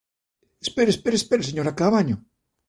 Espere, 0.65 0.91
espere, 0.95 1.17
espere, 1.21 1.47
señora 1.49 1.75
Caamaño. 1.79 2.15